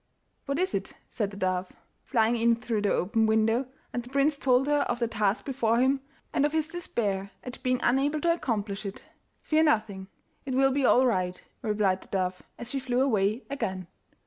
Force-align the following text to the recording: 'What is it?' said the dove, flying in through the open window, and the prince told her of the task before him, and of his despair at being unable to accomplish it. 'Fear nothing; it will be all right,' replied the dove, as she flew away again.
'What 0.47 0.57
is 0.57 0.73
it?' 0.73 0.95
said 1.11 1.29
the 1.29 1.37
dove, 1.37 1.71
flying 2.03 2.35
in 2.35 2.55
through 2.55 2.81
the 2.81 2.91
open 2.91 3.27
window, 3.27 3.67
and 3.93 4.01
the 4.01 4.09
prince 4.09 4.35
told 4.35 4.65
her 4.65 4.79
of 4.79 4.97
the 4.97 5.07
task 5.07 5.45
before 5.45 5.77
him, 5.77 6.01
and 6.33 6.43
of 6.43 6.53
his 6.53 6.67
despair 6.67 7.29
at 7.43 7.61
being 7.61 7.79
unable 7.83 8.19
to 8.21 8.33
accomplish 8.33 8.83
it. 8.83 9.03
'Fear 9.43 9.61
nothing; 9.61 10.07
it 10.43 10.55
will 10.55 10.71
be 10.71 10.85
all 10.87 11.05
right,' 11.05 11.43
replied 11.61 12.01
the 12.01 12.07
dove, 12.07 12.41
as 12.57 12.71
she 12.71 12.79
flew 12.79 13.01
away 13.03 13.43
again. 13.47 13.85